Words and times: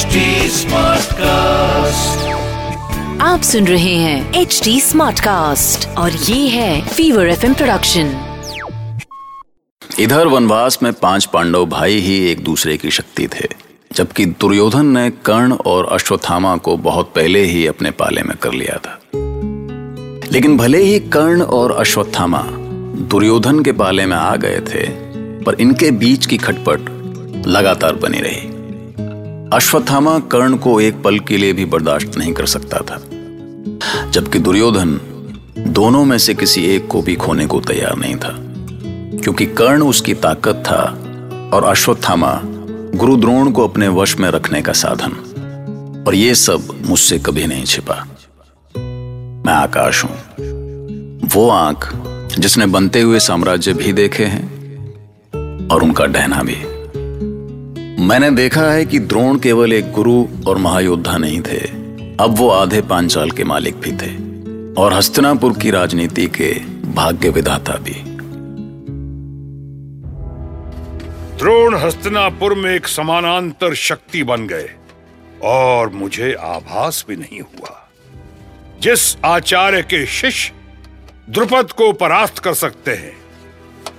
HD 0.00 0.06
Smartcast. 0.06 1.20
आप 3.20 3.40
सुन 3.42 3.66
रहे 3.66 3.94
हैं 3.94 4.34
एच 4.34 4.60
डी 4.64 4.80
स्मार्ट 4.80 5.20
कास्ट 5.20 5.88
और 5.88 6.12
ये 6.12 6.48
है 6.48 6.88
फीवर 6.88 7.28
एफ़ 7.28 7.40
प्रोडक्शन 7.40 8.34
इधर 9.98 10.26
वनवास 10.26 10.78
में 10.82 10.92
पाँच 10.92 11.24
पांडव 11.24 11.66
भाई 11.66 11.98
ही 11.98 12.30
एक 12.30 12.44
दूसरे 12.44 12.76
की 12.76 12.90
शक्ति 12.90 13.28
थे 13.28 13.48
जबकि 13.92 14.26
दुर्योधन 14.26 14.86
ने 14.86 15.10
कर्ण 15.10 15.52
और 15.52 15.86
अश्वत्थामा 15.86 16.56
को 16.56 16.76
बहुत 16.76 17.12
पहले 17.14 17.44
ही 17.44 17.66
अपने 17.66 17.90
पाले 17.90 18.22
में 18.22 18.36
कर 18.36 18.52
लिया 18.52 18.76
था। 18.76 19.00
लेकिन 20.32 20.56
भले 20.56 20.82
ही 20.82 21.00
कर्ण 21.00 21.42
और 21.42 21.72
अश्वत्थामा 21.72 22.42
दुर्योधन 23.10 23.62
के 23.62 23.72
पाले 23.72 24.06
में 24.06 24.16
आ 24.16 24.36
गए 24.36 24.60
थे 24.60 24.88
पर 25.42 25.54
इनके 25.60 25.90
बीच 25.90 26.26
की 26.26 26.36
खटपट 26.36 26.80
लगातार 27.46 27.92
बनी 27.92 28.18
रही। 28.18 28.59
अश्वत्थामा 29.52 30.18
कर्ण 30.32 30.56
को 30.56 30.80
एक 30.80 31.02
पल 31.02 31.18
के 31.18 31.36
लिए 31.36 31.52
भी 31.52 31.64
बर्दाश्त 31.64 32.16
नहीं 32.18 32.32
कर 32.32 32.46
सकता 32.46 32.78
था, 32.80 33.00
जबकि 34.10 34.38
दुर्योधन 34.38 35.00
दोनों 35.68 36.04
में 36.04 36.16
से 36.18 36.34
किसी 36.34 36.64
एक 36.66 36.86
को 36.86 37.02
भी 37.02 37.16
खोने 37.16 37.46
को 37.46 37.60
तैयार 37.60 37.96
नहीं 37.96 38.16
था, 38.16 38.34
क्योंकि 39.22 39.46
कर्ण 39.46 39.82
उसकी 39.82 40.14
ताकत 40.14 40.62
था 40.66 40.82
और 41.54 41.64
अश्वत्थामा 41.64 42.40
गुरु 42.94 43.16
द्रोण 43.16 43.50
को 43.50 43.68
अपने 43.68 43.88
वश 43.88 44.16
में 44.16 44.28
रखने 44.30 44.62
का 44.62 44.72
साधन, 44.72 45.12
और 46.06 46.14
ये 46.14 46.34
सब 46.34 46.68
मुझसे 46.86 47.18
कभी 47.18 47.46
नहीं 47.46 47.64
छिपा। 47.64 48.04
मैं 49.46 49.54
आकाश 49.54 50.04
हूँ। 50.04 51.28
वो 51.34 51.48
आँख 51.50 51.92
जिसने 52.38 52.66
बनते 52.66 53.00
हुए 53.00 53.20
साम्राज्य 53.20 53.72
भी 53.72 53.92
देखे 53.92 54.24
हैं 54.24 55.68
और 55.68 55.82
उनका 55.82 56.06
डहना 56.06 56.42
भी। 56.42 56.56
मैंने 58.00 58.30
देखा 58.30 58.62
है 58.62 58.86
कि 58.86 58.98
द्रोण 58.98 59.38
केवल 59.38 59.72
एक 59.72 59.92
गुरु 59.92 60.28
और 60.46 60.58
महायोद्धा 60.58 61.16
नहीं 61.16 61.40
थे। 61.40 61.58
अब 62.20 62.34
वो 62.38 62.48
आधे 62.50 62.80
पांचाल 62.80 63.30
के 63.30 63.44
मालिक 63.44 63.76
भी 63.76 63.92
थे 63.92 64.14
और 64.82 64.92
हस्तिनापुर 64.92 65.52
की 65.58 65.70
राजनीति 65.70 66.26
के 66.26 66.52
भाग्य 66.90 67.28
विधाता 67.28 67.72
भी। 67.72 67.94
द्रोण 71.38 71.76
हस्तिनापुर 71.78 72.54
में 72.54 72.74
एक 72.74 72.86
समानांतर 72.86 73.74
शक्ति 73.74 74.22
बन 74.22 74.46
गए 74.46 74.70
और 75.42 75.88
मुझे 75.88 76.32
आभास 76.32 77.04
भी 77.08 77.16
नहीं 77.16 77.40
हुआ। 77.40 77.88
जिस 78.82 79.16
आचार्य 79.24 79.82
के 79.82 80.06
शिष्य 80.06 80.52
द्रुपद 81.30 81.72
को 81.72 81.92
परास्त 81.92 82.38
कर 82.38 82.54
सकते 82.54 82.90
हैं, 82.90 83.16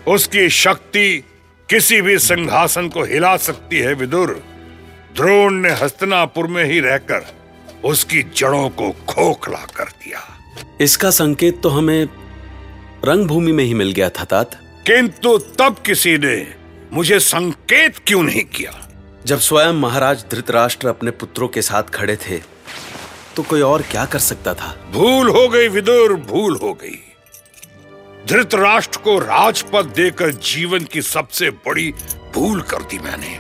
उसकी 0.08 0.50
शक्ति 0.50 1.24
किसी 1.72 2.02
भी 2.02 2.18
सिंहासन 2.20 2.88
को 2.90 3.04
हिला 3.04 3.36
सकती 3.38 3.80
है 3.80 3.94
विदुर। 3.94 4.32
द्रोण 5.16 5.54
ने 5.54 5.70
हस्तनापुर 5.70 6.48
में 6.48 6.64
ही 6.66 6.80
रहकर 6.80 7.28
उसकी 7.84 8.24
जड़ों 8.24 8.70
को 8.70 8.90
खोखला 8.92 9.66
कर 9.76 9.84
दिया। 9.84 10.20
इसका 10.82 11.10
संकेत 11.10 11.62
तो 11.64 11.70
हमें 11.70 12.04
रंगभूमि 13.06 13.52
में 13.52 13.64
ही 13.64 13.74
मिल 13.74 13.92
गया 13.92 14.10
था 14.10 14.24
तात। 14.24 14.60
किंतु 14.88 15.38
तब 15.38 15.76
किसी 15.86 16.18
ने 16.18 16.56
मुझे 16.94 17.20
संकेत 17.20 17.98
क्यों 17.98 18.24
नहीं 18.24 18.44
किया? 18.46 18.74
जब 19.26 19.40
स्वयं 19.40 19.74
महाराज 19.74 20.26
धृतराष्ट्र 20.32 20.88
अपने 20.88 21.12
पुत्रों 21.12 21.48
के 21.48 21.62
साथ 21.62 21.84
खड़े 21.84 22.16
थे 22.16 22.38
तो 23.36 23.44
कोई 23.44 23.62
और 23.62 23.82
क्या 23.82 24.06
कर 24.06 24.20
सकता 24.20 24.54
था? 24.54 24.76
भूल 24.92 25.30
हो 25.30 25.48
गई 25.48 25.68
विदुर 25.68 26.14
भूल 26.14 26.60
हो 26.64 26.74
गई। 26.74 27.11
धृतराष्ट्र 28.28 29.00
को 29.00 29.18
राजपद 29.20 29.86
देकर 29.86 30.32
जीवन 30.32 30.84
की 30.84 31.02
सबसे 31.02 31.50
बड़ी 31.50 31.92
भूल 32.36 32.62
कर 32.62 32.82
दी 32.82 33.00
मैंने। 33.00 33.38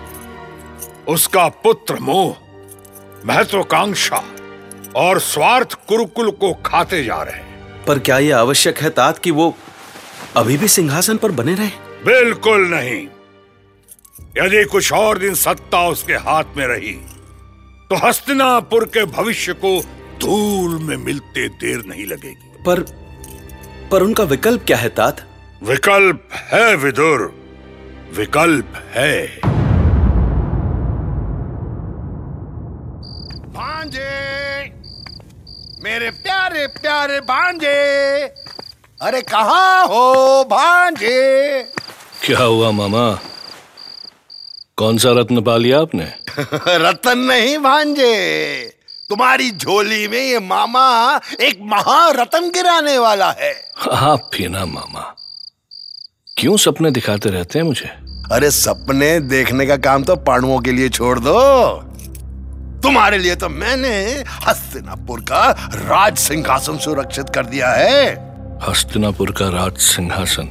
उसका 1.07 1.47
पुत्र 1.63 1.95
मोह 1.99 2.35
महत्वाकांक्षा 3.25 4.23
और 4.95 5.19
स्वार्थ 5.19 5.73
कुरुकुल 5.87 6.31
को 6.31 6.53
खाते 6.65 7.03
जा 7.03 7.21
रहे 7.23 7.35
हैं। 7.35 7.86
पर 7.86 7.99
क्या 7.99 8.17
यह 8.20 8.37
आवश्यक 8.37 8.80
है 8.80 8.89
तात 8.89 9.17
कि 9.17 9.31
वो 9.31 9.55
अभी 10.37 10.58
भी 10.58 10.67
सिंहासन 10.67 11.17
पर 11.17 11.31
बने 11.31 11.53
रहे? 11.53 11.70
बिल्कुल 12.05 12.67
नहीं। 12.67 13.08
यदि 14.37 14.64
कुछ 14.65 14.91
और 14.93 15.17
दिन 15.17 15.36
सत्ता 15.36 15.87
उसके 15.87 16.14
हाथ 16.14 16.58
में 16.58 16.65
रही 16.67 16.93
तो 17.89 18.08
हस्तिनापुर 18.08 18.86
के 18.86 19.03
भविष्य 19.05 19.53
को 19.53 19.80
धूल 20.21 20.77
में 20.80 20.97
मिलते 20.97 21.47
देर 21.49 21.83
नहीं 21.86 22.05
लगेगी। 22.05 22.64
पर 22.65 22.80
पर 23.91 24.03
उनका 24.03 24.23
विकल्प 24.23 24.63
क्या 24.67 24.77
है 24.77 24.89
तात? 24.89 25.27
विकल्प 25.63 26.27
है 26.33 26.75
विदुर। 26.75 27.35
विकल्प 28.17 28.73
है। 28.91 29.27
भांजे। 33.53 34.31
मेरे 35.83 36.11
प्यारे 36.11 36.67
प्यारे 36.67 37.19
भांजे। 37.19 38.21
अरे 39.02 39.21
कहाँ 39.21 39.87
हो 39.87 40.43
भांजे? 40.43 41.61
क्या 42.25 42.43
हुआ 42.43 42.71
मामा? 42.71 43.19
कौन 44.77 44.97
सा 44.97 45.11
रत्न 45.11 45.41
पा 45.41 45.58
लिया 45.58 45.79
आपने? 45.79 46.13
रतन 46.67 47.17
नहीं 47.17 47.58
भांजे। 47.58 48.80
तुम्हारी 49.11 49.52
झोली 49.52 50.08
में 50.08 50.22
ये 50.22 50.39
मामा 50.39 51.20
एक 51.42 51.60
महारतन 51.61 52.49
गिराने 52.49 52.98
वाला 52.98 53.32
है। 53.32 53.54
आप 53.92 54.30
भी 54.33 54.48
ना 54.48 54.66
मामा। 54.66 55.16
क्यों 56.38 56.58
सपने 56.58 56.92
दिखाते 56.92 57.30
रहते 57.30 57.60
हैं 57.60 57.66
मुझे? 57.66 57.89
अरे 58.32 58.52
सपने 58.52 59.20
देखने 59.20 59.66
का 59.66 59.77
काम 59.77 60.04
तो 60.04 60.16
पांडवों 60.16 60.60
के 60.60 60.71
लिए 60.71 60.89
छोड़ 60.89 61.20
दो। 61.20 61.73
तुम्हारे 62.83 63.17
लिए 63.17 63.36
तो 63.36 63.50
मैंने 63.50 64.23
हस्तिनापुर 64.48 65.21
का 65.21 65.52
राज 65.73 66.17
सिंहासन 66.17 66.77
सुरक्षित 66.77 67.30
कर 67.30 67.45
दिया 67.45 67.71
है। 67.71 68.14
हस्तिनापुर 68.70 69.32
का 69.32 69.50
राज 69.50 69.77
सिंहासन? 69.77 70.48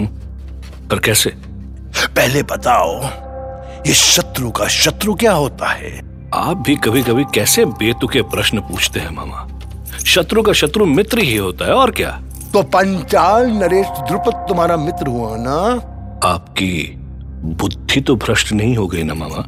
हम्म? 0.00 0.06
पर 0.88 0.98
कैसे? 0.98 1.30
पहले 2.06 2.42
बताओ 2.42 3.04
ये 3.86 3.94
शत्रु 3.94 4.50
का 4.50 4.68
शत्रु 4.68 5.14
क्या 5.14 5.32
होता 5.32 5.68
है? 5.68 6.13
आप 6.34 6.56
भी 6.56 6.74
कभी 6.76 7.02
कभी 7.02 7.24
कैसे 7.24 7.64
बेतुके 7.64 8.22
प्रश्न 8.22 8.60
पूछते 8.60 9.00
हैं 9.00 9.10
मामा? 9.10 9.46
शत्रु 10.06 10.42
का 10.42 10.52
शत्रु 10.52 10.86
मित्र 10.86 11.18
ही 11.18 11.36
होता 11.36 11.64
है 11.64 11.72
और 11.72 11.90
क्या? 11.90 12.10
तो 12.52 12.62
पंचाल 12.62 13.46
नरेश 13.50 13.86
द्रुपद 13.86 14.46
तुम्हारा 14.48 14.76
मित्र 14.76 15.06
हुआ 15.06 15.36
ना? 15.36 15.56
आपकी 16.28 16.94
बुद्धि 17.44 18.00
तो 18.00 18.16
भ्रष्ट 18.16 18.52
नहीं 18.52 18.76
हो 18.76 18.86
गई 18.86 19.02
ना 19.02 19.14
मामा? 19.14 19.44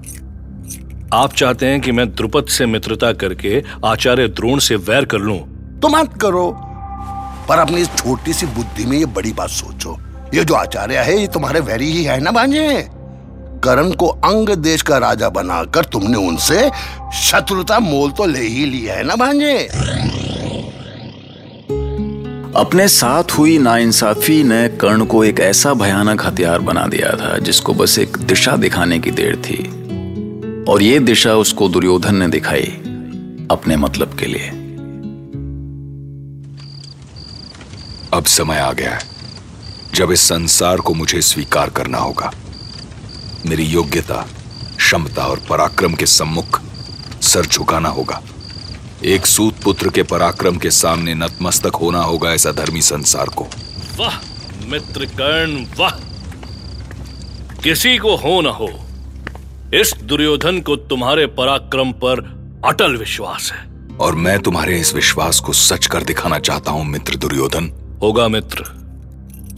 आप 1.14 1.32
चाहते 1.32 1.66
हैं 1.66 1.80
कि 1.80 1.92
मैं 1.92 2.14
द्रुपद 2.14 2.47
से 2.47 2.66
मित्रता 2.66 3.12
करके 3.12 3.62
आचार्य 3.84 4.28
द्रोण 4.28 4.58
से 4.58 4.76
वैर 4.76 5.04
कर 5.04 5.18
लूँ? 5.18 5.38
तो 5.80 5.88
मत 5.88 6.18
करो 6.20 6.50
पर 7.48 7.58
अपनी 7.58 7.80
इस 7.80 7.94
छोटी 7.97 8.32
सी 8.32 8.47
बुद्धि 8.47 8.84
में 8.86 8.98
ये 8.98 9.06
बड़ी 9.06 9.32
बात 9.32 9.48
सोचो। 9.48 9.98
ये 10.34 10.44
जो 10.44 10.54
आचार्य 10.54 10.98
है 10.98 11.20
ये 11.20 11.26
तुम्हारे 11.26 11.60
वैरी 11.60 11.92
ही 11.92 12.04
है 12.04 12.20
ना 12.20 12.30
भांजे? 12.30 12.88
करण 13.64 13.90
को 13.92 14.06
अंग 14.06 14.50
देश 14.50 14.82
का 14.82 14.98
राजा 14.98 15.28
बनाकर 15.28 15.84
तुमने 15.84 16.18
उनसे 16.18 16.70
शत्रुता 17.14 17.78
मोल 17.78 18.10
तो 18.10 18.26
ले 18.26 18.40
ही 18.40 18.64
लिया 18.64 18.94
है 18.94 19.04
ना 19.04 19.16
भांजे? 19.16 19.56
अपने 22.56 22.88
साथ 22.88 23.24
हुई 23.38 23.58
नाइंसाफी 23.58 24.42
ने 24.42 24.68
कर्ण 24.68 25.04
को 25.04 25.24
एक 25.24 25.40
ऐसा 25.40 25.74
भयानक 25.74 26.26
हथियार 26.26 26.58
बना 26.58 26.86
दिया 26.86 27.10
था 27.16 27.38
जिसको 27.38 27.74
बस 27.74 27.98
एक 27.98 28.16
दिशा 28.16 28.56
दिखाने 28.56 28.98
की 28.98 29.10
देर 29.10 29.36
थी। 29.36 29.58
और 30.64 30.82
ये 30.82 30.98
दिशा 30.98 31.34
उसको 31.34 31.68
दुर्योधन 31.68 32.14
ने 32.14 32.28
दिखाई 32.28 32.72
अपने 33.50 33.76
मतलब 33.76 34.16
के 34.18 34.26
लिए। 34.26 34.48
अब 38.14 38.24
समय 38.26 38.58
आ 38.58 38.72
गया 38.72 38.90
है 38.90 39.00
जब 39.94 40.12
इस 40.12 40.20
संसार 40.20 40.76
को 40.76 40.94
मुझे 40.94 41.20
स्वीकार 41.20 41.70
करना 41.70 41.98
होगा। 41.98 42.32
मेरी 43.46 43.64
योग्यता 43.64 44.26
क्षमता 44.76 45.26
और 45.26 45.41
पराक्रम 45.48 45.94
के 45.94 46.06
सम्मुख 46.06 46.60
सर 47.22 47.47
झुकाना 47.47 47.88
होगा। 47.88 48.22
एक 49.04 49.26
सूत 49.26 49.62
पुत्र 49.62 49.91
के 49.91 50.03
पराक्रम 50.03 50.56
के 50.56 50.71
सामने 50.71 51.15
नतमस्तक 51.15 51.76
होना 51.76 52.03
होगा 52.03 52.32
ऐसा 52.32 52.53
धर्मी 52.53 52.82
संसार 52.82 53.28
को। 53.28 53.47
वाह 53.98 54.16
मित्र 54.68 55.04
कर्ण 55.04 55.65
वाह। 55.78 55.91
किसी 57.62 57.97
को 57.98 58.16
हो 58.16 58.41
न 58.41 58.47
हो 58.47 58.68
इस 59.74 59.94
दुर्योधन 60.03 60.60
को 60.60 60.76
तुम्हारे 60.76 61.26
पराक्रम 61.26 61.92
पर 61.92 62.21
अटल 62.65 62.97
विश्वास 62.97 63.53
है। 63.53 63.65
और 63.97 64.15
मैं 64.15 64.38
तुम्हारे 64.38 64.80
इस 64.80 64.94
विश्वास 64.94 65.41
को 65.41 65.53
सच 65.53 65.86
कर 65.86 66.03
दिखाना 66.03 66.38
चाहता 66.38 66.71
हूँ 66.71 66.84
मित्र 66.84 67.16
दुर्योधन। 67.16 67.72
होगा 68.03 68.28
मित्र 68.28 68.65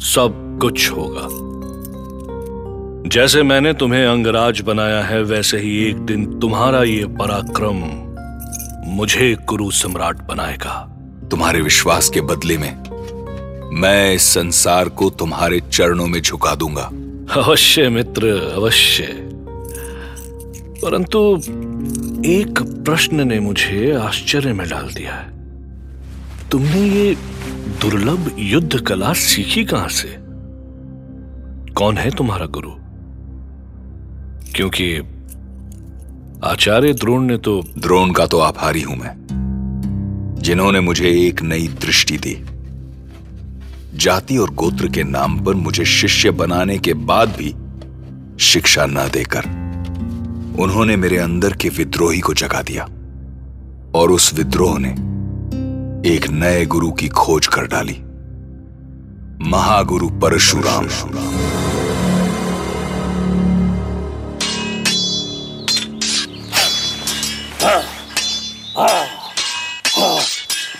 सब 0.04 0.58
कुछ 0.62 0.90
होगा। 0.90 1.47
जैसे 3.06 3.42
मैंने 3.42 3.72
तुम्हें 3.72 4.06
अंगराज 4.06 4.60
बनाया 4.60 5.02
है 5.02 5.22
वैसे 5.22 5.58
ही 5.58 5.84
एक 5.84 5.96
दिन 5.96 6.38
तुम्हारा 6.38 6.82
ये 6.82 7.06
पराक्रम 7.06 8.08
मुझे 8.90 9.34
कुरु 9.34 9.70
सम्राट 9.70 10.16
बनाएगा। 10.16 10.98
तुम्हारे 11.30 11.60
विश्वास 11.60 12.08
के 12.08 12.20
बदले 12.20 12.58
में 12.58 12.78
मैं 13.80 14.14
इस 14.14 14.22
संसार 14.22 14.88
को 14.88 15.10
तुम्हारे 15.10 15.60
चरणों 15.60 16.06
में 16.06 16.22
झुका 16.22 16.54
दूँगा। 16.54 16.90
अवश्य 17.40 17.88
मित्र 17.88 18.52
अवश्य। 18.56 19.02
परंतु 20.84 21.36
एक 22.26 22.58
प्रश्न 22.62 23.28
ने 23.28 23.40
मुझे 23.40 23.92
आश्चर्य 23.92 24.52
में 24.52 24.68
डाल 24.68 24.94
दिया 24.94 25.14
है। 25.14 25.26
तुमने 26.50 26.80
ये 26.80 27.14
दुर्लभ 27.82 28.36
युद्ध 28.38 28.80
कला 28.80 29.12
सीखी 29.12 29.64
कहाँ 29.64 29.88
से? 29.88 30.16
कौन 31.72 31.96
है 31.96 32.10
तुम्हारा 32.10 32.46
गुरु? 32.46 32.70
क्योंकि 34.54 34.94
आचार्य 36.44 36.92
द्रोण 36.92 37.22
ने 37.22 37.36
तो 37.38 37.60
द्रोण 37.78 38.12
का 38.12 38.26
तो 38.26 38.38
आभारी 38.38 38.82
हूँ 38.82 38.96
मैं, 38.96 39.14
जिन्होंने 40.42 40.80
मुझे 40.80 41.10
एक 41.18 41.42
नई 41.42 41.68
दृष्टि 41.80 42.18
दी। 42.18 42.36
जाति 43.94 44.36
और 44.36 44.50
गोत्र 44.54 44.88
के 44.88 45.02
नाम 45.04 45.38
पर 45.44 45.54
मुझे 45.56 45.84
शिष्य 45.84 46.30
बनाने 46.32 46.78
के 46.78 46.94
बाद 47.06 47.36
भी 47.38 47.54
शिक्षा 48.44 48.86
न 48.86 49.08
देकर 49.12 49.56
उन्होंने 50.62 50.96
मेरे 50.96 51.16
अंदर 51.18 51.52
के 51.52 51.68
विद्रोही 51.68 52.20
को 52.20 52.34
जगा 52.34 52.62
दिया, 52.62 52.84
और 53.94 54.10
उस 54.10 54.32
विद्रोह 54.34 54.78
ने 54.78 54.90
एक 56.06 56.28
नए 56.32 56.64
गुरु 56.66 56.90
की 56.92 57.08
खोज 57.08 57.46
कर 57.46 57.66
डाली। 57.66 57.96
महागुरु 59.50 60.08
परशुराम। 60.20 60.86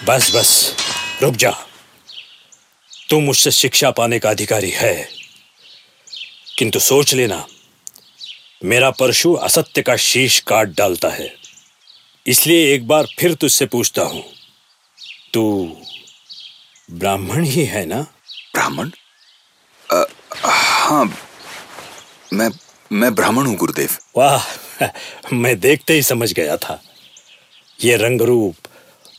बस 0.09 0.31
बस 0.35 0.77
रुक 1.23 1.35
जा। 1.35 1.51
तू 3.11 3.21
मुझसे 3.21 3.51
शिक्षा 3.51 3.91
पाने 3.91 4.19
का 4.19 4.31
अधिकारी 4.31 4.71
है। 4.71 5.09
किंतु 6.59 6.79
सोच 6.79 7.15
लेना 7.15 7.47
मेरा 8.65 8.91
परशु 8.91 9.35
असत्य 9.35 9.83
का 9.83 9.97
शीश 9.97 10.41
काट 10.41 10.69
डालता 10.69 11.09
है। 11.09 11.35
इसलिए 12.27 12.75
एक 12.75 12.87
बार 12.87 13.07
फिर 13.19 13.35
तुझसे 13.35 13.67
पूछता 13.67 14.03
हूँ। 14.03 14.25
तू 15.35 15.77
ब्राह्मण 16.91 17.45
ही 17.45 17.65
है 17.65 17.87
ना? 17.87 18.01
ब्राह्मण? 18.55 18.91
हाँ 20.45 21.05
मैं 22.33 22.49
मैं 22.93 23.15
ब्राह्मण 23.15 23.47
हूँ 23.47 23.57
गुरुदेव। 23.57 23.97
वाह 24.17 24.45
मैं 25.33 25.61
देखते 25.61 25.95
ही 25.95 26.03
समझ 26.03 26.33
गया 26.33 26.57
था। 26.57 26.83
ये 27.85 27.97
रंग 27.97 28.21
रूप 28.21 28.68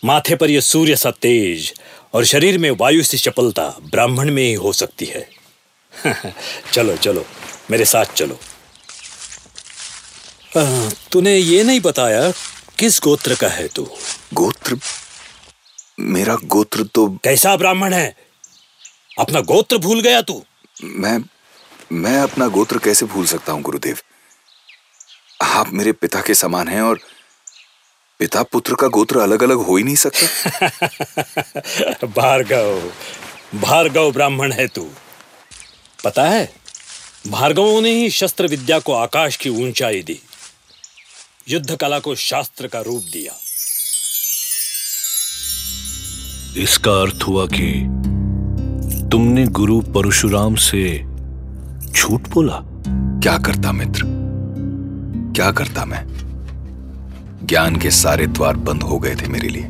माथे 0.05 0.35
पर 0.35 0.49
यह 0.49 0.61
सूर्य 0.61 0.95
सा 0.95 1.11
तेज 1.11 1.73
और 2.13 2.25
शरीर 2.25 2.57
में 2.57 2.71
वायु 2.71 3.03
सी 3.03 3.17
चपलता 3.17 3.67
ब्राह्मण 3.81 4.31
में 4.31 4.43
ही 4.43 4.53
हो 4.53 4.73
सकती 4.73 5.05
है। 5.05 5.29
चलो 6.73 6.97
चलो 6.97 7.25
मेरे 7.71 7.85
साथ 7.85 8.05
चलो। 8.05 8.39
तूने 11.11 11.37
ये 11.37 11.63
नहीं 11.63 11.79
बताया 11.79 12.33
किस 12.79 12.99
गोत्र 13.03 13.35
का 13.35 13.47
है 13.47 13.67
तू? 13.67 13.89
गोत्र? 14.33 14.79
मेरा 15.99 16.35
गोत्र 16.35 16.83
तो 16.83 17.07
कैसा 17.23 17.55
ब्राह्मण 17.55 17.93
है? 17.93 18.15
अपना 19.19 19.39
गोत्र 19.39 19.77
भूल 19.77 20.01
गया 20.01 20.21
तू? 20.21 20.43
मैं 20.83 21.23
मैं 21.91 22.19
अपना 22.19 22.47
गोत्र 22.47 22.77
कैसे 22.77 23.05
भूल 23.05 23.25
सकता 23.25 23.53
हूँ 23.53 23.61
गुरुदेव? 23.61 23.97
आप 25.41 25.73
मेरे 25.73 25.91
पिता 25.91 26.21
के 26.21 26.33
समान 26.33 26.67
हैं 26.67 26.81
और 26.81 26.99
पिता 28.19 28.43
पुत्र 28.43 28.75
का 28.75 28.87
गोत्र 28.87 29.19
अलग 29.19 29.43
अलग 29.43 29.57
हो 29.57 29.77
ही 29.77 29.83
नहीं 29.83 29.95
सकता। 29.95 30.67
भार्गव 32.07 32.91
भार्गव 33.59 34.11
ब्राह्मण 34.11 34.51
है 34.51 34.67
तू। 34.67 34.87
पता 36.03 36.23
है 36.23 36.53
भार्गवों 37.27 37.81
ने 37.81 37.91
ही 37.91 38.09
शस्त्र 38.09 38.47
विद्या 38.47 38.79
को 38.79 38.93
आकाश 38.93 39.35
की 39.35 39.49
ऊंचाई 39.49 40.01
दी 40.01 40.19
युद्ध 41.49 41.75
कला 41.75 41.99
को 41.99 42.15
शास्त्र 42.15 42.67
का 42.67 42.81
रूप 42.81 43.03
दिया। 43.13 43.33
इसका 46.63 46.91
अर्थ 46.91 47.23
हुआ 47.27 47.45
कि 47.45 47.71
तुमने 49.11 49.45
गुरु 49.45 49.81
परशुराम 49.81 50.55
से 50.55 50.97
झूठ 51.91 52.27
बोला। 52.27 52.59
क्या 53.21 53.37
करता 53.37 53.71
मित्र? 53.71 54.01
क्या 55.35 55.51
करता 55.51 55.85
मैं? 55.85 56.18
ज्ञान 57.49 57.75
के 57.75 57.91
सारे 57.91 58.27
द्वार 58.27 58.55
बंद 58.55 58.83
हो 58.83 58.99
गए 58.99 59.15
थे 59.15 59.27
मेरे 59.27 59.47
लिए। 59.47 59.67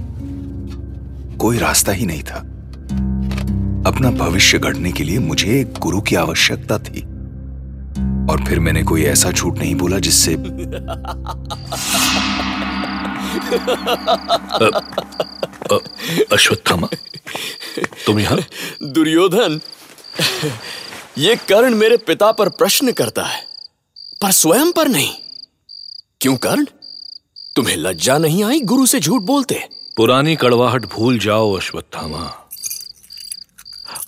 कोई 1.37 1.57
रास्ता 1.57 1.91
ही 1.91 2.05
नहीं 2.05 2.23
था। 2.23 2.39
अपना 3.89 4.09
भविष्य 4.11 4.57
गढ़ने 4.59 4.91
के 4.91 5.03
लिए 5.03 5.19
मुझे 5.19 5.59
एक 5.61 5.73
गुरु 5.73 6.01
की 6.01 6.15
आवश्यकता 6.15 6.77
थी। 6.79 7.01
और 8.31 8.43
फिर 8.47 8.59
मैंने 8.59 8.83
कोई 8.83 9.03
ऐसा 9.03 9.31
झूठ 9.31 9.57
नहीं 9.57 9.75
बोला 9.75 9.99
जिससे 9.99 10.33
अश्वत्थामा 16.33 16.87
तुम 18.05 18.19
यहाँ? 18.19 18.39
दुर्योधन 18.83 19.59
ये 21.17 21.35
कर्ण 21.35 21.75
मेरे 21.75 21.97
पिता 21.97 22.31
पर 22.31 22.49
प्रश्न 22.49 22.91
करता 22.91 23.23
है 23.23 23.41
पर 24.21 24.31
स्वयं 24.31 24.71
पर 24.71 24.87
नहीं। 24.87 25.13
क्यों 26.21 26.35
कर्ण? 26.37 26.65
तुम्हें 27.59 27.77
लज्जा 27.77 28.17
नहीं 28.17 28.43
आई 28.43 28.59
गुरु 28.59 28.85
से 28.85 28.99
झूठ 28.99 29.21
बोलते? 29.21 29.69
पुरानी 29.97 30.35
कड़वाहट 30.35 30.85
भूल 30.85 31.19
जाओ 31.19 31.53
अश्वत्थामा। 31.53 32.33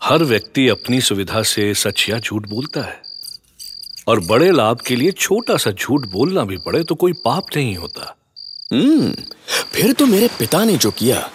हर 0.03 0.23
व्यक्ति 0.23 0.67
अपनी 0.67 1.01
सुविधा 1.01 1.43
से 1.43 1.73
सच 1.73 2.05
या 2.09 2.19
झूठ 2.19 2.49
बोलता 2.49 2.81
है। 2.81 3.01
और 4.07 4.19
बड़े 4.19 4.51
लाभ 4.51 4.79
के 4.79 4.95
लिए 4.95 5.11
छोटा 5.11 5.57
सा 5.57 5.71
झूठ 5.71 6.05
बोलना 6.05 6.43
भी 6.43 6.57
पड़े 6.57 6.83
तो 6.83 6.95
कोई 6.95 7.13
पाप 7.13 7.43
नहीं 7.55 7.75
होता। 7.75 8.17
हम्म 8.73 9.11
फिर 9.71 9.93
तो 9.93 10.05
मेरे 10.05 10.29
पिता 10.39 10.63
ने 10.63 10.77
जो 10.77 10.91
किया 10.91 11.29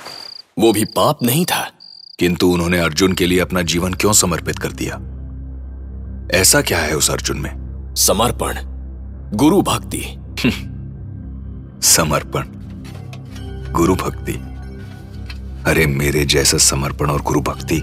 वो 0.59 0.73
भी 0.73 0.85
पाप 0.85 1.19
नहीं 1.23 1.45
था। 1.45 1.73
किंतु 2.19 2.49
उन्होंने 2.49 2.79
अर्जुन 2.79 3.13
के 3.13 3.27
लिए 3.27 3.41
अपना 3.41 3.63
जीवन 3.63 3.95
क्यों 3.95 4.13
समर्पित 4.13 4.59
कर 4.59 4.73
दिया? 4.73 4.95
ऐसा 6.41 6.61
क्या 6.61 6.79
है 6.79 6.97
उस 6.97 7.11
अर्जुन 7.11 7.39
में? 7.39 7.53
समर्पण 7.95 8.55
गुरु 9.37 9.63
भक्ति। 9.63 10.17
समर्पण। 11.83 12.45
गुरु 13.73 13.95
भक्ति। 13.95 14.33
अरे, 15.71 15.87
मेरे 15.87 16.25
जैसा 16.25 16.59
समर्पण 16.59 17.11
और 17.11 17.23
गुरु 17.23 17.41
भक्ति 17.41 17.77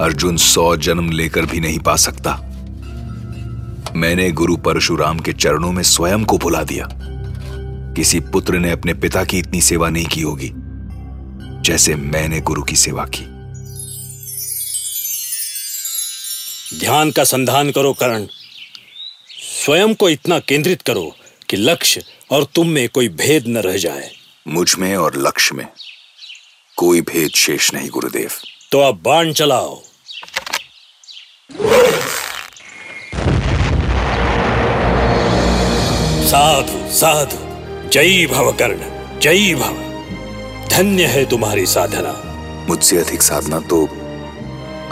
अर्जुन 0.00 0.36
सौ 0.36 0.76
जन्म 0.76 1.10
लेकर 1.10 1.46
भी 1.46 1.60
नहीं 1.60 1.78
पा 1.78 1.96
सकता। 1.96 2.46
मैंने 3.96 4.30
गुरु 4.30 4.56
परशुराम 4.56 5.18
के 5.18 5.32
चरणों 5.32 5.72
में 5.72 5.82
स्वयं 5.82 6.24
को 6.24 6.38
भुला 6.38 6.62
दिया। 6.62 6.88
किसी 7.96 8.20
पुत्र 8.20 8.58
ने 8.58 8.70
अपने 8.70 8.94
पिता 8.94 9.24
की 9.24 9.38
इतनी 9.38 9.60
सेवा 9.60 9.88
नहीं 9.88 10.06
की 10.06 10.20
होगी, 10.20 10.52
जैसे 11.62 11.94
मैंने 11.94 12.40
गुरु 12.40 12.62
की 12.62 12.76
सेवा 12.76 13.06
की। 13.14 13.22
ध्यान 16.80 17.10
का 17.10 17.24
संधान 17.24 17.70
करो 17.70 17.92
करण। 17.92 18.26
स्वयं 19.64 19.94
को 19.94 20.08
इतना 20.08 20.38
केंद्रित 20.38 20.82
करो 20.82 21.16
कि 21.48 21.56
लक्ष्य 21.56 22.04
और 22.30 22.44
तुम 22.44 22.68
में 22.68 22.88
कोई 22.88 23.08
भेद 23.08 23.44
न 23.46 23.56
रह 23.56 23.76
जाए। 23.76 24.10
मुझमें 24.48 24.96
और 24.96 25.16
लक्ष्य 25.16 25.54
में 25.54 25.66
कोई 26.76 27.00
भेद 27.00 27.30
शेष 27.30 27.74
नहीं 27.74 27.90
गुरुदेव। 27.90 28.30
तो 28.72 28.80
अब 28.80 29.02
बाण 29.02 29.32
चलाओ। 29.32 29.82
साधु 36.24 36.92
साधु 36.92 37.36
जय 37.88 38.26
भव 38.26 38.52
कर्ण 38.52 39.18
जय 39.20 39.54
भव। 39.54 40.68
धन्य 40.70 41.06
है 41.06 41.24
तुम्हारी 41.30 41.66
साधना। 41.66 42.12
मुझसे 42.68 42.98
अधिक 42.98 43.22
साधना 43.22 43.60
तो 43.60 43.84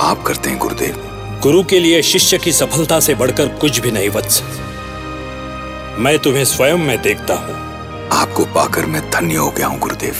आप 0.00 0.24
करते 0.26 0.50
हैं 0.50 0.58
गुरुदेव। 0.58 0.94
गुरु 1.42 1.62
के 1.64 1.80
लिए 1.80 2.02
शिष्य 2.02 2.38
की 2.38 2.52
सफलता 2.52 3.00
से 3.00 3.14
बढ़कर 3.14 3.48
कुछ 3.48 3.78
भी 3.78 3.90
नहीं 3.90 4.08
वत्स। 4.08 4.42
मैं 5.98 6.18
तुम्हें 6.18 6.44
स्वयं 6.44 6.78
में 6.78 7.00
देखता 7.02 7.34
हूँ। 7.34 7.54
आपको 8.12 8.44
पाकर 8.44 8.86
मैं 8.86 9.00
धन्य 9.10 9.36
हो 9.36 9.50
गया 9.50 9.66
हूँ 9.66 9.78
गुरुदेव। 9.78 10.14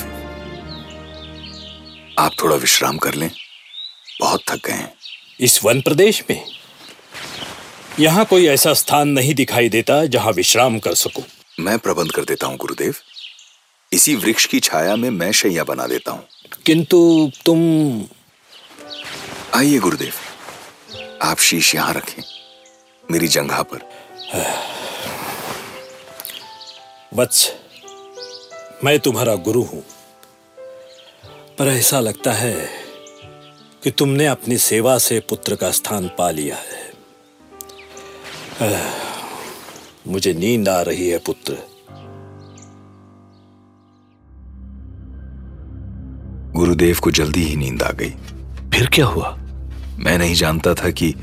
आप 2.18 2.32
थोड़ा 2.42 2.56
विश्राम 2.56 2.96
कर 2.98 3.14
लें। 3.14 3.30
बहुत 4.20 4.42
थक 4.48 4.66
गए 4.66 4.72
हैं। 4.72 4.92
इस 5.40 5.64
वन 5.64 5.80
प्रदेश 5.80 6.22
में 6.30 6.42
यहाँ 8.00 8.24
कोई 8.24 8.46
ऐसा 8.46 8.72
स्थान 8.74 9.08
नहीं 9.08 9.34
दिखाई 9.34 9.68
देता 9.68 10.04
जहाँ 10.06 10.32
विश्राम 10.32 10.78
कर 10.78 10.94
सकूँ। 10.94 11.24
मैं 11.60 11.78
प्रबंध 11.78 12.12
कर 12.12 12.24
देता 12.24 12.46
हूँ 12.46 12.56
गुरुदेव। 12.56 12.94
इसी 13.92 14.14
वृक्ष 14.16 14.46
की 14.46 14.60
छाया 14.60 14.96
में 14.96 15.10
मैं 15.10 15.32
शैया 15.32 15.64
बना 15.64 15.86
देता 15.86 16.12
हूँ। 16.12 16.26
किंतु 16.66 17.30
तुम 17.46 17.60
आइए 19.54 19.78
गुरुदेव। 19.78 20.12
आप 21.22 21.38
शीश 21.38 21.74
यहाँ 21.74 21.94
रखें 21.94 22.22
मेरी 23.10 23.28
जंघा 23.28 23.62
पर। 23.62 23.88
वत्स 27.18 27.52
मैं 28.84 28.98
तुम्हारा 28.98 29.34
गुरु 29.34 29.62
हूँ। 29.62 29.82
पर 31.58 31.66
ऐसा 31.66 32.00
लगता 32.00 32.32
है 32.32 32.68
कि 33.82 33.90
तुमने 33.90 34.26
अपनी 34.26 34.58
सेवा 34.58 34.98
से 34.98 35.20
पुत्र 35.20 35.56
का 35.56 35.70
स्थान 35.70 36.10
पा 36.18 36.30
लिया 36.30 36.56
है। 36.56 36.92
मुझे 40.08 40.34
नींद 40.34 40.68
आ 40.68 40.82
रही 40.82 41.08
है 41.08 41.18
पुत्र। 41.18 41.56
गुरुदेव 46.52 46.98
को 47.02 47.10
जल्दी 47.10 47.42
ही 47.42 47.56
नींद 47.56 47.82
आ 47.82 47.90
गई। 47.90 48.10
फिर 48.70 48.86
क्या 48.86 49.06
हुआ? 49.06 49.36
मैं 49.98 50.18
नहीं 50.18 50.34
जानता 50.34 50.74
था 50.74 50.90
कि 50.90 51.14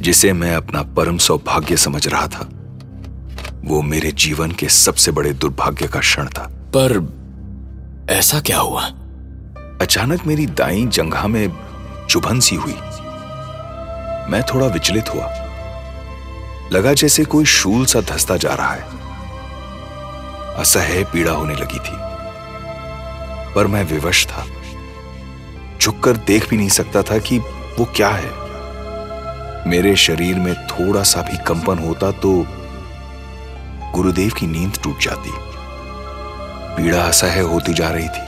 जिसे 0.00 0.32
मैं 0.32 0.54
अपना 0.54 0.82
परम 0.82 1.18
सौभाग्य 1.18 1.76
समझ 1.76 2.08
रहा 2.08 2.28
था। 2.28 2.55
वो 3.66 3.82
मेरे 3.82 4.12
जीवन 4.12 4.50
के 4.50 4.68
सबसे 4.68 5.10
बड़े 5.10 5.32
दुर्भाग्य 5.32 5.88
का 5.88 6.00
क्षण 6.00 6.26
था। 6.26 6.42
पर 6.76 7.16
ऐसा 8.10 8.40
क्या 8.40 8.58
हुआ? 8.58 8.82
अचानक 9.80 10.26
मेरी 10.26 10.46
दाई 10.46 10.86
जंघा 10.86 11.26
में 11.26 11.52
चुभन 12.10 12.40
सी 12.40 12.56
हुई। 12.56 12.72
मैं 14.30 14.42
थोड़ा 14.42 14.66
विचलित 14.66 15.14
हुआ। 15.14 15.26
लगा 16.72 16.92
जैसे 16.92 17.24
कोई 17.24 17.44
शूल 17.44 17.86
सा 17.86 18.00
धसता 18.00 18.36
जा 18.36 18.54
रहा 18.54 18.72
है। 18.72 18.84
असह्य 20.56 21.04
पीड़ा 21.04 21.32
होने 21.32 21.54
लगी 21.54 21.78
थी। 21.78 21.96
पर 23.54 23.66
मैं 23.66 23.84
विवश 23.84 24.26
था। 24.26 24.46
झुककर 25.80 26.16
देख 26.16 26.50
भी 26.50 26.56
नहीं 26.56 26.68
सकता 26.68 27.02
था 27.02 27.18
कि 27.18 27.38
वो 27.78 27.84
क्या 27.84 28.08
है। 28.08 28.30
मेरे 29.66 29.96
शरीर 29.96 30.34
में 30.34 30.66
थोड़ा 30.66 31.02
सा 31.02 31.22
भी 31.22 31.36
कंपन 31.36 31.78
होता 31.78 32.10
तो 32.10 32.46
गुरुदेव 33.94 34.30
की 34.30 34.46
नींद 34.46 34.72
टूट 34.82 34.98
जाती। 34.98 35.30
पीड़ा 36.76 37.02
असह्य 37.02 37.40
होती 37.40 37.74
जा 37.74 37.88
रही 37.88 38.08
थी। 38.08 38.26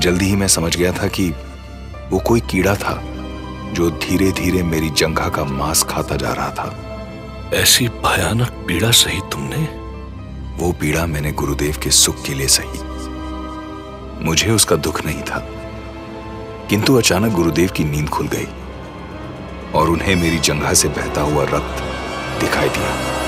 जल्दी 0.00 0.24
ही 0.24 0.36
मैं 0.36 0.48
समझ 0.48 0.76
गया 0.76 0.92
था 0.92 1.08
कि 1.08 1.34
वो 2.10 2.18
कोई 2.18 2.40
कीड़ा 2.40 2.74
था 2.74 3.02
जो 3.72 3.90
धीरे 3.90 4.32
धीरे 4.32 4.62
मेरी 4.62 4.90
जंघा 4.90 5.28
का 5.28 5.44
मांस 5.44 5.82
खाता 5.82 6.16
जा 6.16 6.32
रहा 6.32 6.50
था। 6.50 6.80
ऐसी 7.54 7.88
भयानक 7.88 8.48
पीड़ा 8.48 8.90
सही 8.90 9.20
तुमने? 9.32 9.84
वो 10.58 10.72
पीड़ा 10.72 11.06
मैंने 11.06 11.32
गुरुदेव 11.32 11.76
के 11.82 11.90
सुख 11.90 12.22
के 12.22 12.34
लिए 12.34 12.46
सही। 12.46 12.94
मुझे 14.24 14.50
उसका 14.50 14.76
दुख 14.76 15.06
नहीं 15.06 15.22
था। 15.22 15.38
किंतु 16.70 16.96
अचानक 16.96 17.32
गुरुदेव 17.32 17.70
की 17.70 17.84
नींद 17.84 18.08
खुल 18.08 18.28
गई 18.28 18.48
और 19.74 19.88
उन्हें 19.88 20.16
मेरी 20.16 20.38
जंघा 20.38 20.74
से 20.74 20.88
बहता 20.88 21.20
हुआ 21.20 21.44
रक्त 21.44 21.82
दिखाई 22.40 22.68
दिया। 22.68 23.23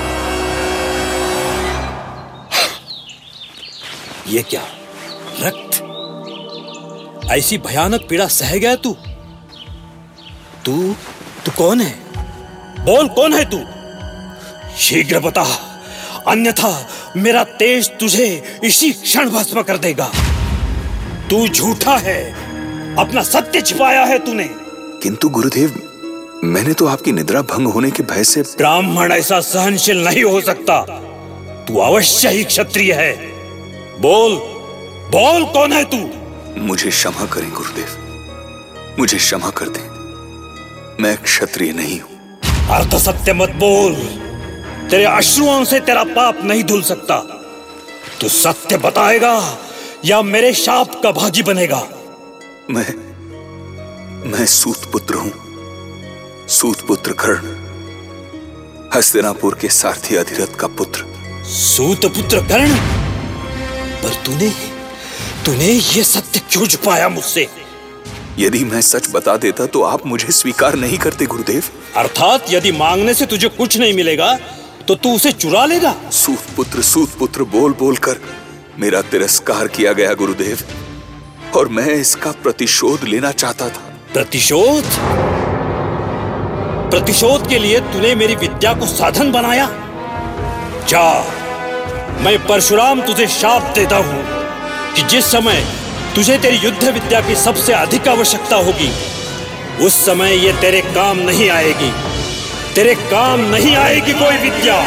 ये 4.29 4.41
क्या? 4.43 4.61
रक्त? 5.39 5.83
ऐसी 7.31 7.57
भयानक 7.57 8.07
पीड़ा 8.09 8.27
सह 8.27 8.55
गया 8.55 8.75
तू? 8.75 8.91
तू 10.65 10.95
तू 11.45 11.51
कौन 11.51 11.81
है? 11.81 11.99
बोल 12.85 13.07
कौन 13.07 13.33
है 13.33 13.45
तू? 13.45 13.59
शीघ्र 14.77 15.19
बता 15.19 15.43
अन्यथा 16.27 16.89
मेरा 17.17 17.43
तेज 17.43 17.89
तुझे 17.89 18.59
इसी 18.63 18.91
क्षण 18.91 19.29
भस्म 19.29 19.61
कर 19.61 19.77
देगा। 19.77 20.11
तू 21.29 21.47
झूठा 21.47 21.97
है 21.97 22.19
अपना 22.95 23.23
सत्य 23.23 23.61
छिपाया 23.61 24.03
है 24.05 24.19
तूने। 24.19 24.49
किंतु 25.03 25.29
गुरुदेव 25.29 25.81
मैंने 26.43 26.73
तो 26.73 26.87
आपकी 26.87 27.11
निद्रा 27.11 27.41
भंग 27.41 27.67
होने 27.67 27.91
के 27.91 28.03
भय 28.03 28.23
से 28.23 28.41
ब्राह्मण 28.41 29.11
ऐसा 29.11 29.39
सहनशील 29.39 30.03
नहीं 30.03 30.23
हो 30.23 30.41
सकता। 30.41 30.81
तू 31.67 31.77
अवश्य 31.77 32.29
ही 32.29 32.43
क्षत्रिय 32.43 32.93
है। 32.93 33.36
बोल 34.01 34.35
बोल 35.11 35.45
कौन 35.45 35.73
है 35.73 35.83
तू? 35.85 35.97
मुझे 36.61 36.89
क्षमा 36.89 37.25
करें 37.25 37.49
गुरुदेव। 37.53 38.95
मुझे 38.99 39.17
क्षमा 39.17 39.49
कर 39.49 39.69
दें। 39.69 41.03
मैं 41.03 41.17
क्षत्रिय 41.17 41.71
नहीं 41.73 41.99
हूँ। 41.99 42.39
अर्थ 42.69 42.95
सत्य 42.95 43.33
मत 43.33 43.49
बोल। 43.49 43.95
तेरे 44.89 45.03
अश्रुओं 45.03 45.63
से 45.63 45.79
तेरा 45.79 46.03
पाप 46.03 46.43
नहीं 46.43 46.63
धुल 46.63 46.81
सकता। 46.81 47.19
तू 48.21 48.29
सत्य 48.29 48.77
बताएगा 48.77 49.57
या 50.05 50.21
मेरे 50.21 50.53
शाप 50.53 50.99
का 51.03 51.11
भागी 51.11 51.43
बनेगा? 51.43 51.83
मैं 52.69 52.93
मैं 54.31 54.45
सूत 54.45 54.91
पुत्र 54.91 55.15
हूँ। 55.15 55.31
सूत 56.47 56.87
पुत्र 56.87 57.11
कर्ण। 57.11 57.55
हस्तिनापुर 58.95 59.57
के 59.61 59.69
सारथी 59.69 60.15
अधिरथ 60.15 60.55
का 60.55 60.67
पुत्र। 60.67 61.05
सूत 61.45 62.05
पुत्र 62.05 62.39
कर्ण? 62.39 62.96
पर 64.03 64.13
तूने 64.25 64.49
तूने 65.45 65.71
ये 65.71 66.03
सत्य 66.03 66.41
क्यों 66.51 66.65
छुपाया 66.67 67.09
मुझसे? 67.09 67.47
यदि 68.39 68.63
मैं 68.63 68.81
सच 68.81 69.09
बता 69.11 69.35
देता 69.37 69.65
तो 69.65 69.81
आप 69.83 70.05
मुझे 70.05 70.31
स्वीकार 70.31 70.75
नहीं 70.75 70.97
करते 70.97 71.25
गुरुदेव। 71.25 71.63
अर्थात 71.95 72.45
यदि 72.49 72.71
मांगने 72.71 73.13
से 73.13 73.25
तुझे 73.25 73.47
कुछ 73.47 73.77
नहीं 73.77 73.93
मिलेगा 73.93 74.33
तो 74.87 74.95
तू 74.95 75.15
उसे 75.15 75.31
चुरा 75.31 75.65
लेगा। 75.65 75.95
सूत 76.13 76.55
पुत्र 76.55 76.81
सूत 76.81 77.17
पुत्र 77.19 77.43
बोल 77.53 77.73
बोल 77.79 77.97
कर 77.97 78.19
मेरा 78.79 79.01
तिरस्कार 79.01 79.67
किया 79.67 79.93
गया 79.93 80.13
गुरुदेव। 80.13 80.59
और 81.55 81.67
मैं 81.67 81.87
इसका 81.87 82.31
प्रतिशोध 82.43 83.03
लेना 83.03 83.31
चाहता 83.31 83.69
था। 83.69 83.81
प्रतिशोध? 84.13 84.85
प्रतिशोध 86.91 87.47
के 87.49 87.59
लिए 87.59 87.79
तूने 87.79 88.13
मेरी 88.15 88.35
विद्या 88.35 88.73
को 88.73 88.85
साधन 88.87 89.31
बनाया? 89.31 89.67
जा। 90.89 91.03
मैं 92.17 92.37
परशुराम 92.47 93.01
तुझे 93.01 93.25
शाप 93.29 93.73
देता 93.75 93.97
हूँ 94.05 94.21
कि 94.95 95.01
जिस 95.03 95.25
समय 95.25 95.63
तुझे 96.15 96.37
तेरी 96.37 96.57
युद्ध 96.57 96.83
विद्या 96.85 97.19
की 97.21 97.35
सबसे 97.35 97.73
अधिक 97.73 98.07
आवश्यकता 98.07 98.55
होगी, 98.57 98.89
उस 99.85 99.95
समय 100.05 100.35
ये 100.35 100.53
तेरे 100.61 100.81
काम 100.95 101.17
नहीं 101.19 101.49
आएगी। 101.49 101.91
तेरे 102.75 102.95
काम 103.11 103.41
नहीं 103.51 103.75
आएगी 103.75 104.13
कोई 104.13 104.37
विद्या। 104.39 104.77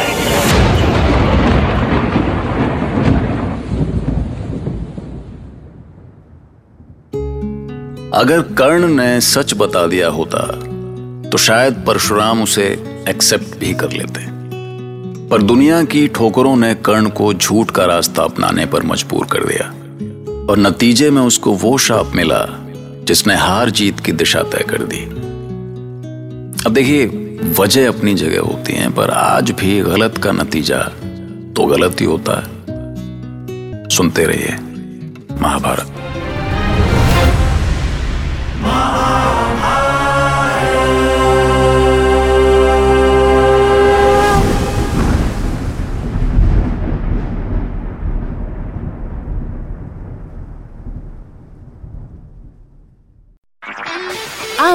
अगर 8.14 8.42
कर्ण 8.58 8.88
ने 8.94 9.20
सच 9.20 9.54
बता 9.56 9.86
दिया 9.86 10.08
होता 10.10 10.46
तो 11.30 11.38
शायद 11.38 11.84
परशुराम 11.86 12.42
उसे 12.42 12.66
एक्सेप्ट 13.08 13.58
भी 13.58 13.72
कर 13.74 13.90
लेते। 13.92 14.28
पर 15.30 15.42
दुनिया 15.42 15.84
की 15.84 16.08
ठोकरों 16.08 16.56
ने 16.56 16.74
कर्ण 16.74 17.08
को 17.08 17.34
झूठ 17.34 17.70
का 17.70 17.84
रास्ता 17.84 18.22
अपनाने 18.22 18.66
पर 18.66 18.82
मजबूर 18.82 19.26
कर 19.26 19.44
दिया। 19.44 19.66
और 20.50 20.58
नतीजे 20.58 21.10
में 21.10 21.22
उसको 21.22 21.52
वो 21.52 21.78
शाप 21.78 22.12
मिला, 22.14 22.46
जिसने 23.04 23.34
हार 23.34 23.70
जीत 23.70 24.00
की 24.00 24.12
दिशा 24.12 24.42
तय 24.42 24.64
कर 24.68 24.82
दी। 24.82 25.04
अब 26.66 26.72
देखिए, 26.72 27.06
वजह 27.58 27.88
अपनी 27.88 28.14
जगह 28.14 28.40
होती 28.40 28.72
हैं, 28.72 28.92
पर 28.94 29.10
आज 29.10 29.50
भी 29.50 29.80
गलत 29.80 30.18
का 30.18 30.32
नतीजा 30.32 30.82
तो 31.56 31.66
गलत 31.66 32.00
ही 32.00 32.06
होता 32.06 32.40
है। 32.40 33.88
सुनते 33.88 34.24
रहिए, 34.24 34.56
महाभारत। 35.40 36.09